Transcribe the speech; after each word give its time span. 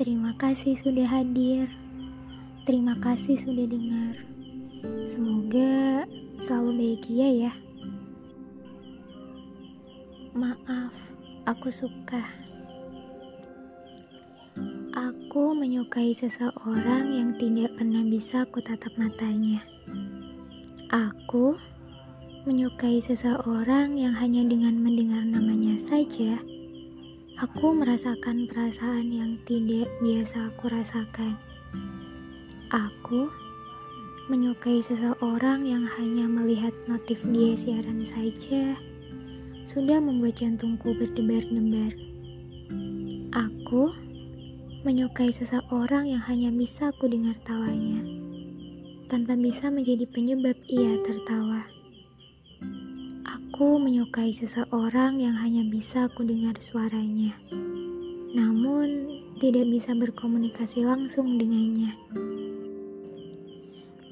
Terima 0.00 0.32
kasih 0.40 0.72
sudah 0.80 1.04
hadir. 1.04 1.68
Terima 2.64 2.96
kasih 3.04 3.36
sudah 3.36 3.68
dengar. 3.68 4.16
Semoga 5.04 6.08
selalu 6.40 6.70
bahagia 6.72 7.28
ya. 7.28 7.52
Maaf, 10.32 10.96
aku 11.44 11.68
suka. 11.68 12.24
Aku 14.96 15.52
menyukai 15.52 16.16
seseorang 16.16 17.12
yang 17.12 17.36
tidak 17.36 17.76
pernah 17.76 18.00
bisa 18.00 18.48
ku 18.48 18.64
tatap 18.64 18.96
matanya. 18.96 19.60
Aku 20.88 21.60
menyukai 22.48 23.04
seseorang 23.04 24.00
yang 24.00 24.16
hanya 24.16 24.48
dengan 24.48 24.80
mendengar 24.80 25.28
namanya 25.28 25.76
saja, 25.76 26.40
aku 27.40 27.72
merasakan 27.72 28.44
perasaan 28.44 29.08
yang 29.08 29.32
tidak 29.48 29.88
biasa 30.04 30.52
aku 30.52 30.68
rasakan. 30.68 31.40
Aku 32.68 33.32
menyukai 34.28 34.84
seseorang 34.84 35.64
yang 35.64 35.88
hanya 35.96 36.28
melihat 36.28 36.76
notif 36.84 37.24
dia 37.32 37.56
siaran 37.56 38.04
saja, 38.04 38.76
sudah 39.64 40.04
membuat 40.04 40.36
jantungku 40.36 40.92
berdebar-debar. 40.92 41.96
Aku 43.32 43.88
menyukai 44.84 45.32
seseorang 45.32 46.12
yang 46.12 46.20
hanya 46.28 46.52
bisa 46.52 46.92
ku 47.00 47.08
dengar 47.08 47.40
tawanya, 47.48 48.04
tanpa 49.08 49.32
bisa 49.32 49.72
menjadi 49.72 50.04
penyebab 50.12 50.60
ia 50.68 51.00
tertawa. 51.08 51.64
Aku 53.60 53.76
menyukai 53.76 54.32
seseorang 54.32 55.20
yang 55.20 55.36
hanya 55.36 55.60
bisa 55.68 56.08
ku 56.16 56.24
dengar 56.24 56.56
suaranya, 56.64 57.36
namun 58.32 59.20
tidak 59.36 59.68
bisa 59.68 59.92
berkomunikasi 59.92 60.80
langsung 60.80 61.36
dengannya. 61.36 61.92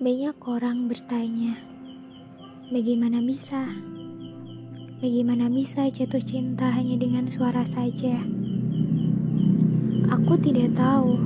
Banyak 0.04 0.36
orang 0.44 0.92
bertanya, 0.92 1.64
bagaimana 2.68 3.24
bisa? 3.24 3.72
Bagaimana 5.00 5.48
bisa 5.48 5.88
jatuh 5.96 6.20
cinta 6.20 6.68
hanya 6.68 7.00
dengan 7.00 7.32
suara 7.32 7.64
saja? 7.64 8.20
Aku 10.12 10.36
tidak 10.44 10.76
tahu, 10.76 11.16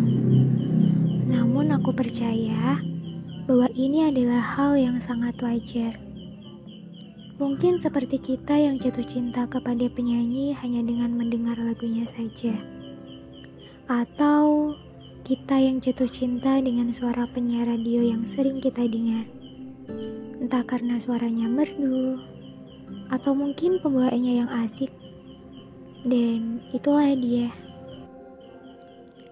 namun 1.26 1.74
aku 1.74 1.90
percaya 1.90 2.78
bahwa 3.50 3.66
ini 3.74 4.14
adalah 4.14 4.38
hal 4.38 4.78
yang 4.78 5.02
sangat 5.02 5.34
wajar. 5.42 6.11
Mungkin 7.40 7.80
seperti 7.80 8.20
kita 8.20 8.60
yang 8.60 8.76
jatuh 8.76 9.08
cinta 9.08 9.48
kepada 9.48 9.88
penyanyi 9.88 10.52
hanya 10.52 10.84
dengan 10.84 11.16
mendengar 11.16 11.56
lagunya 11.56 12.04
saja. 12.12 12.52
Atau 13.88 14.76
kita 15.24 15.56
yang 15.56 15.80
jatuh 15.80 16.12
cinta 16.12 16.60
dengan 16.60 16.92
suara 16.92 17.24
penyiar 17.24 17.72
radio 17.72 18.04
yang 18.04 18.28
sering 18.28 18.60
kita 18.60 18.84
dengar. 18.84 19.24
Entah 20.44 20.60
karena 20.68 21.00
suaranya 21.00 21.48
merdu, 21.48 22.20
atau 23.08 23.32
mungkin 23.32 23.80
pembawaannya 23.80 24.44
yang 24.44 24.50
asik. 24.68 24.92
Dan 26.04 26.60
itulah 26.76 27.16
dia. 27.16 27.48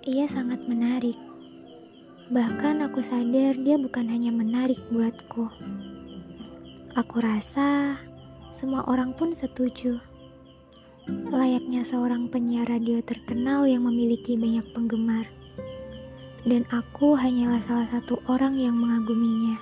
Ia 0.08 0.24
sangat 0.24 0.64
menarik. 0.64 1.20
Bahkan 2.32 2.80
aku 2.80 3.04
sadar 3.04 3.60
dia 3.60 3.76
bukan 3.76 4.08
hanya 4.08 4.32
menarik 4.32 4.80
buatku 4.88 5.52
Aku 6.98 7.22
rasa 7.22 8.02
semua 8.50 8.82
orang 8.90 9.14
pun 9.14 9.30
setuju. 9.30 10.02
Layaknya 11.06 11.86
seorang 11.86 12.26
penyiar 12.26 12.66
radio 12.66 12.98
terkenal 12.98 13.62
yang 13.70 13.86
memiliki 13.86 14.34
banyak 14.34 14.66
penggemar. 14.74 15.30
Dan 16.42 16.66
aku 16.66 17.14
hanyalah 17.14 17.62
salah 17.62 17.86
satu 17.86 18.18
orang 18.26 18.58
yang 18.58 18.74
mengaguminya. 18.74 19.54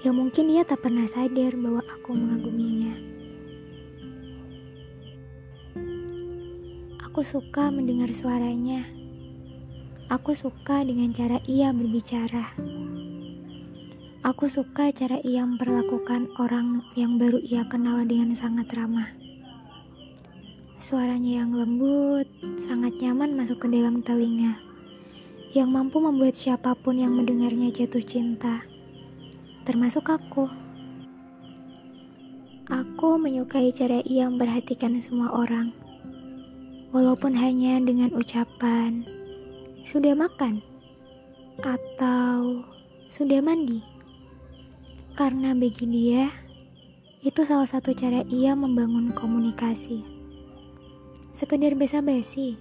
Ya 0.00 0.08
mungkin 0.08 0.48
ia 0.48 0.64
tak 0.64 0.80
pernah 0.80 1.04
sadar 1.04 1.52
bahwa 1.60 1.84
aku 1.84 2.16
mengaguminya. 2.16 2.96
Aku 7.04 7.20
suka 7.20 7.68
mendengar 7.68 8.08
suaranya. 8.16 8.88
Aku 10.08 10.32
suka 10.32 10.88
dengan 10.88 11.12
cara 11.12 11.36
ia 11.44 11.68
berbicara. 11.68 12.77
Aku 14.26 14.50
suka 14.50 14.90
cara 14.90 15.22
ia 15.22 15.46
memperlakukan 15.46 16.34
orang 16.42 16.82
yang 16.98 17.22
baru 17.22 17.38
ia 17.38 17.62
kenal 17.70 18.02
dengan 18.02 18.34
sangat 18.34 18.66
ramah. 18.74 19.14
Suaranya 20.82 21.46
yang 21.46 21.54
lembut, 21.54 22.26
sangat 22.58 22.98
nyaman 22.98 23.38
masuk 23.38 23.62
ke 23.62 23.70
dalam 23.70 24.02
telinga, 24.02 24.58
yang 25.54 25.70
mampu 25.70 26.02
membuat 26.02 26.34
siapa 26.34 26.74
pun 26.74 26.98
yang 26.98 27.14
mendengarnya 27.14 27.70
jatuh 27.70 28.02
cinta, 28.02 28.66
termasuk 29.62 30.10
aku. 30.10 30.50
Aku 32.66 33.22
menyukai 33.22 33.70
cara 33.70 34.02
ia 34.02 34.26
memperhatikan 34.26 34.98
semua 34.98 35.30
orang, 35.30 35.70
walaupun 36.90 37.38
hanya 37.38 37.78
dengan 37.78 38.10
ucapan 38.18 39.06
"sudah 39.86 40.18
makan" 40.18 40.58
atau 41.62 42.66
"sudah 43.14 43.38
mandi". 43.38 43.97
Karena 45.18 45.50
bagi 45.50 45.82
dia, 45.82 46.30
itu 47.26 47.42
salah 47.42 47.66
satu 47.66 47.90
cara 47.90 48.22
ia 48.30 48.54
membangun 48.54 49.10
komunikasi. 49.10 50.06
Sekedar 51.34 51.74
basa-basi, 51.74 52.54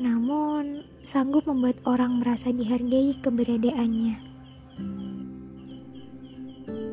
namun 0.00 0.88
sanggup 1.04 1.44
membuat 1.44 1.76
orang 1.84 2.24
merasa 2.24 2.56
dihargai 2.56 3.20
keberadaannya. 3.20 4.16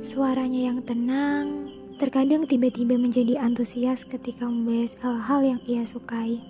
Suaranya 0.03 0.67
yang 0.67 0.83
tenang, 0.83 1.71
terkadang 1.95 2.43
tiba-tiba 2.43 2.99
menjadi 2.99 3.39
antusias 3.39 4.03
ketika 4.03 4.43
membahas 4.43 4.99
hal-hal 4.99 5.55
yang 5.55 5.61
ia 5.71 5.87
sukai, 5.87 6.43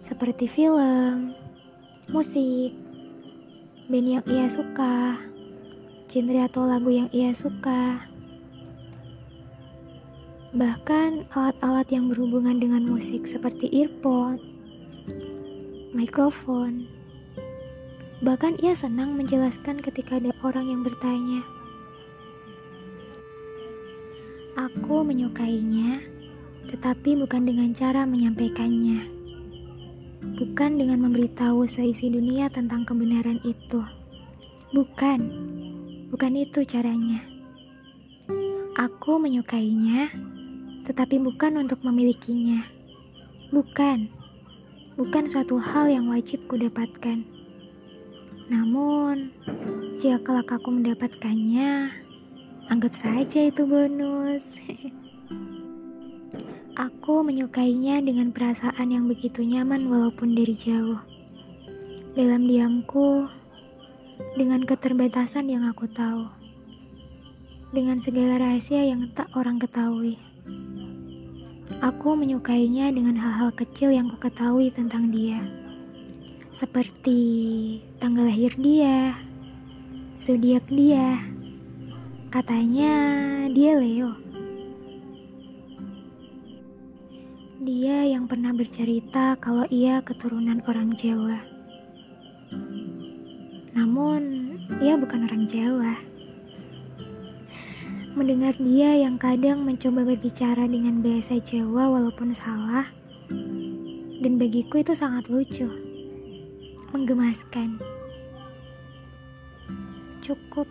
seperti 0.00 0.48
film, 0.48 1.36
musik, 2.08 2.72
band 3.92 4.08
yang 4.08 4.24
ia 4.24 4.48
suka, 4.48 5.20
genre 6.06 6.40
atau 6.46 6.62
lagu 6.70 6.90
yang 6.94 7.10
ia 7.10 7.34
suka. 7.34 8.06
Bahkan 10.56 11.28
alat-alat 11.34 11.90
yang 11.92 12.08
berhubungan 12.08 12.56
dengan 12.56 12.86
musik 12.86 13.28
seperti 13.28 13.68
earphone, 13.74 14.40
mikrofon. 15.92 16.88
Bahkan 18.24 18.64
ia 18.64 18.72
senang 18.72 19.18
menjelaskan 19.18 19.84
ketika 19.84 20.16
ada 20.16 20.32
orang 20.40 20.72
yang 20.72 20.80
bertanya. 20.80 21.44
Aku 24.56 25.04
menyukainya, 25.04 26.00
tetapi 26.72 27.20
bukan 27.20 27.44
dengan 27.44 27.76
cara 27.76 28.08
menyampaikannya. 28.08 29.12
Bukan 30.40 30.80
dengan 30.80 31.04
memberitahu 31.04 31.68
seisi 31.68 32.08
dunia 32.08 32.48
tentang 32.48 32.88
kebenaran 32.88 33.36
itu. 33.44 33.84
Bukan 34.72 35.20
Bukan 36.06 36.38
itu 36.38 36.62
caranya. 36.62 37.22
Aku 38.78 39.18
menyukainya, 39.18 40.12
tetapi 40.86 41.18
bukan 41.18 41.66
untuk 41.66 41.82
memilikinya. 41.82 42.62
Bukan. 43.50 44.06
Bukan 44.94 45.24
suatu 45.26 45.58
hal 45.58 45.90
yang 45.90 46.06
wajib 46.06 46.46
kudapatkan. 46.46 47.26
Namun, 48.46 49.34
jika 49.98 50.22
kelak 50.22 50.52
aku 50.54 50.70
mendapatkannya, 50.70 51.90
anggap 52.70 52.94
saja 52.94 53.50
itu 53.50 53.66
bonus. 53.66 54.46
aku 57.06 57.24
menyukainya 57.24 58.04
dengan 58.04 58.30
perasaan 58.30 58.92
yang 58.92 59.08
begitu 59.08 59.40
nyaman 59.42 59.88
walaupun 59.88 60.36
dari 60.36 60.54
jauh. 60.54 61.00
Dalam 62.18 62.44
diamku, 62.44 63.30
dengan 64.36 64.64
keterbatasan 64.64 65.48
yang 65.48 65.64
aku 65.64 65.88
tahu, 65.88 66.28
dengan 67.72 68.00
segala 68.00 68.36
rahasia 68.36 68.84
yang 68.84 69.08
tak 69.16 69.32
orang 69.36 69.56
ketahui. 69.56 70.20
Aku 71.80 72.16
menyukainya 72.16 72.88
dengan 72.92 73.16
hal-hal 73.20 73.52
kecil 73.52 73.92
yang 73.92 74.08
ku 74.08 74.16
ketahui 74.16 74.72
tentang 74.72 75.12
dia, 75.12 75.40
seperti 76.56 77.20
tanggal 78.00 78.28
lahir 78.28 78.52
dia, 78.56 79.16
zodiak 80.24 80.64
dia. 80.72 81.20
Katanya 82.32 82.92
dia 83.48 83.72
Leo. 83.78 84.12
Dia 87.66 88.06
yang 88.06 88.30
pernah 88.30 88.54
bercerita 88.54 89.34
kalau 89.40 89.66
ia 89.72 89.98
keturunan 90.04 90.62
orang 90.68 90.94
Jawa. 90.94 91.55
Namun, 93.86 94.58
ia 94.82 94.98
bukan 94.98 95.30
orang 95.30 95.46
Jawa. 95.46 95.94
Mendengar 98.18 98.58
dia 98.58 98.98
yang 98.98 99.14
kadang 99.14 99.62
mencoba 99.62 100.02
berbicara 100.02 100.66
dengan 100.66 101.06
bahasa 101.06 101.38
Jawa 101.38 101.94
walaupun 101.94 102.34
salah, 102.34 102.90
dan 104.18 104.42
bagiku 104.42 104.82
itu 104.82 104.90
sangat 104.90 105.30
lucu. 105.30 105.70
menggemaskan. 106.90 107.78
Cukup. 110.18 110.66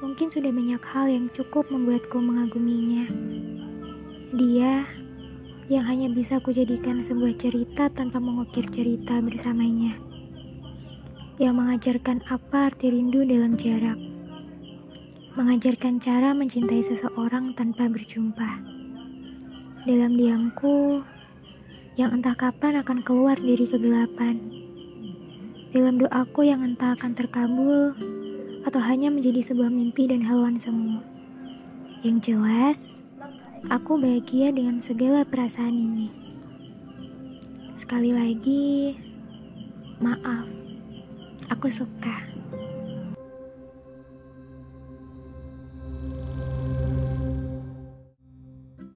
Mungkin 0.00 0.32
sudah 0.32 0.48
banyak 0.48 0.80
hal 0.80 1.12
yang 1.12 1.28
cukup 1.36 1.68
membuatku 1.68 2.16
mengaguminya. 2.16 3.04
Dia 4.32 4.88
yang 5.68 5.84
hanya 5.84 6.08
bisa 6.08 6.40
kujadikan 6.40 7.04
sebuah 7.04 7.36
cerita 7.36 7.92
tanpa 7.92 8.16
mengukir 8.16 8.64
cerita 8.72 9.20
bersamanya. 9.20 10.05
Yang 11.36 11.54
mengajarkan 11.60 12.24
apa 12.32 12.72
arti 12.72 12.88
rindu 12.88 13.20
dalam 13.28 13.60
jarak. 13.60 14.00
Mengajarkan 15.36 16.00
cara 16.00 16.32
mencintai 16.32 16.80
seseorang 16.80 17.52
tanpa 17.52 17.92
berjumpa. 17.92 18.64
Dalam 19.84 20.16
diamku, 20.16 21.04
yang 22.00 22.16
entah 22.16 22.32
kapan 22.32 22.80
akan 22.80 23.04
keluar 23.04 23.36
dari 23.36 23.68
kegelapan. 23.68 24.40
Dalam 25.76 26.00
doaku 26.00 26.48
yang 26.48 26.64
entah 26.64 26.96
akan 26.96 27.12
terkabul 27.12 27.92
atau 28.64 28.80
hanya 28.80 29.12
menjadi 29.12 29.52
sebuah 29.52 29.68
mimpi 29.68 30.08
dan 30.08 30.24
haluan 30.24 30.56
semu. 30.56 31.04
Yang 32.00 32.32
jelas, 32.32 32.78
aku 33.68 34.00
bahagia 34.00 34.56
dengan 34.56 34.80
segala 34.80 35.20
perasaan 35.28 35.76
ini. 35.76 36.08
Sekali 37.76 38.16
lagi, 38.16 38.96
maaf, 40.00 40.65
aku 41.50 41.66
suka. 41.70 42.35